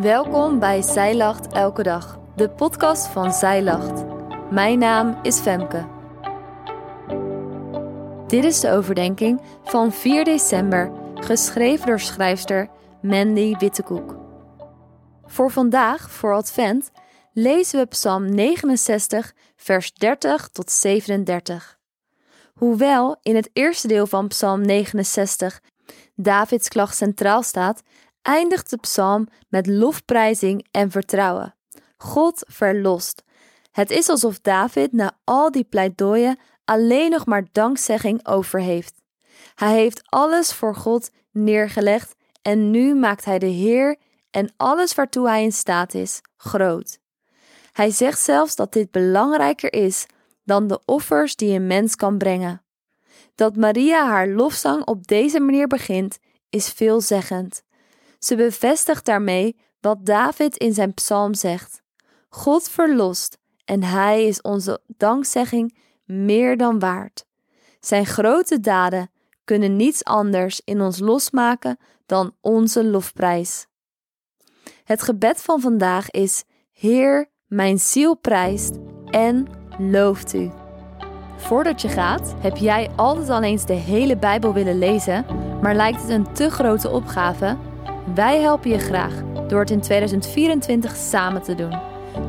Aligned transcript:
Welkom 0.00 0.58
bij 0.58 0.82
Zij 0.82 1.16
Lacht 1.16 1.52
Elke 1.52 1.82
Dag, 1.82 2.18
de 2.36 2.50
podcast 2.50 3.06
van 3.06 3.32
Zij 3.32 3.62
Lacht. 3.62 4.04
Mijn 4.50 4.78
naam 4.78 5.18
is 5.22 5.38
Femke. 5.38 5.86
Dit 8.26 8.44
is 8.44 8.60
de 8.60 8.70
overdenking 8.70 9.40
van 9.64 9.92
4 9.92 10.24
december, 10.24 10.92
geschreven 11.14 11.86
door 11.86 12.00
schrijfster 12.00 12.68
Mandy 13.02 13.56
Wittekoek. 13.56 14.16
Voor 15.24 15.50
vandaag, 15.50 16.10
voor 16.10 16.34
Advent, 16.34 16.90
lezen 17.32 17.80
we 17.80 17.86
Psalm 17.86 18.34
69, 18.34 19.34
vers 19.56 19.92
30 19.92 20.48
tot 20.48 20.70
37. 20.70 21.78
Hoewel 22.54 23.16
in 23.22 23.36
het 23.36 23.50
eerste 23.52 23.88
deel 23.88 24.06
van 24.06 24.28
Psalm 24.28 24.60
69 24.60 25.60
Davids 26.20 26.68
klacht 26.68 26.96
centraal 26.96 27.42
staat, 27.42 27.82
eindigt 28.28 28.70
de 28.70 28.76
psalm 28.76 29.28
met 29.48 29.66
lofprijzing 29.66 30.66
en 30.70 30.90
vertrouwen. 30.90 31.54
God 31.96 32.44
verlost. 32.46 33.22
Het 33.70 33.90
is 33.90 34.08
alsof 34.08 34.40
David 34.40 34.92
na 34.92 35.18
al 35.24 35.50
die 35.50 35.64
pleidooien 35.64 36.38
alleen 36.64 37.10
nog 37.10 37.26
maar 37.26 37.46
dankzegging 37.52 38.26
over 38.26 38.60
heeft. 38.60 38.94
Hij 39.54 39.72
heeft 39.72 40.02
alles 40.04 40.52
voor 40.52 40.74
God 40.74 41.10
neergelegd 41.30 42.14
en 42.42 42.70
nu 42.70 42.94
maakt 42.94 43.24
hij 43.24 43.38
de 43.38 43.46
Heer 43.46 43.96
en 44.30 44.52
alles 44.56 44.94
waartoe 44.94 45.28
hij 45.28 45.42
in 45.42 45.52
staat 45.52 45.94
is 45.94 46.20
groot. 46.36 46.98
Hij 47.72 47.90
zegt 47.90 48.20
zelfs 48.20 48.56
dat 48.56 48.72
dit 48.72 48.90
belangrijker 48.90 49.72
is 49.72 50.06
dan 50.44 50.66
de 50.66 50.80
offers 50.84 51.36
die 51.36 51.54
een 51.54 51.66
mens 51.66 51.94
kan 51.94 52.18
brengen. 52.18 52.62
Dat 53.34 53.56
Maria 53.56 54.06
haar 54.06 54.28
lofzang 54.28 54.84
op 54.84 55.06
deze 55.06 55.40
manier 55.40 55.66
begint, 55.66 56.18
is 56.50 56.70
veelzeggend. 56.70 57.62
Ze 58.18 58.36
bevestigt 58.36 59.04
daarmee 59.04 59.56
wat 59.80 60.06
David 60.06 60.56
in 60.56 60.74
zijn 60.74 60.94
psalm 60.94 61.34
zegt: 61.34 61.82
God 62.28 62.68
verlost 62.68 63.38
en 63.64 63.82
Hij 63.82 64.26
is 64.26 64.40
onze 64.40 64.80
dankzegging 64.86 65.78
meer 66.04 66.56
dan 66.56 66.78
waard. 66.78 67.26
Zijn 67.80 68.06
grote 68.06 68.60
daden 68.60 69.10
kunnen 69.44 69.76
niets 69.76 70.04
anders 70.04 70.60
in 70.64 70.80
ons 70.80 70.98
losmaken 70.98 71.78
dan 72.06 72.34
onze 72.40 72.84
lofprijs. 72.84 73.66
Het 74.84 75.02
gebed 75.02 75.42
van 75.42 75.60
vandaag 75.60 76.10
is: 76.10 76.44
Heer, 76.72 77.30
mijn 77.46 77.78
ziel 77.78 78.16
prijst 78.16 78.76
en 79.10 79.46
looft 79.78 80.34
u. 80.34 80.50
Voordat 81.36 81.82
je 81.82 81.88
gaat, 81.88 82.34
heb 82.38 82.56
jij 82.56 82.90
altijd 82.96 83.28
al 83.28 83.42
eens 83.42 83.66
de 83.66 83.72
hele 83.72 84.16
Bijbel 84.16 84.52
willen 84.52 84.78
lezen, 84.78 85.24
maar 85.62 85.74
lijkt 85.74 86.00
het 86.00 86.10
een 86.10 86.32
te 86.32 86.50
grote 86.50 86.90
opgave? 86.90 87.67
Wij 88.14 88.40
helpen 88.40 88.70
je 88.70 88.78
graag 88.78 89.12
door 89.48 89.60
het 89.60 89.70
in 89.70 89.80
2024 89.80 90.96
samen 90.96 91.42
te 91.42 91.54
doen. 91.54 91.78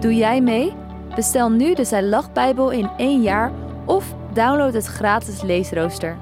Doe 0.00 0.14
jij 0.14 0.40
mee? 0.40 0.72
Bestel 1.14 1.50
nu 1.50 1.74
de 1.74 1.84
Zij 1.84 2.02
Lach 2.02 2.32
Bijbel 2.32 2.70
in 2.70 2.90
één 2.96 3.22
jaar 3.22 3.52
of 3.84 4.14
download 4.32 4.72
het 4.72 4.86
gratis 4.86 5.42
leesrooster. 5.42 6.16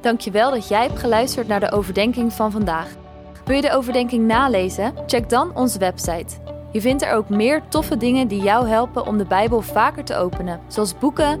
Dankjewel 0.00 0.50
dat 0.50 0.68
jij 0.68 0.82
hebt 0.82 0.98
geluisterd 0.98 1.48
naar 1.48 1.60
de 1.60 1.72
overdenking 1.72 2.32
van 2.32 2.50
vandaag. 2.50 2.88
Wil 3.44 3.56
je 3.56 3.62
de 3.62 3.72
overdenking 3.72 4.26
nalezen? 4.26 4.92
Check 5.06 5.28
dan 5.28 5.56
onze 5.56 5.78
website. 5.78 6.36
Je 6.72 6.80
vindt 6.80 7.02
er 7.02 7.12
ook 7.12 7.28
meer 7.28 7.62
toffe 7.68 7.96
dingen 7.96 8.28
die 8.28 8.42
jou 8.42 8.68
helpen 8.68 9.06
om 9.06 9.18
de 9.18 9.24
Bijbel 9.24 9.60
vaker 9.60 10.04
te 10.04 10.16
openen, 10.16 10.60
zoals 10.66 10.98
boeken, 10.98 11.40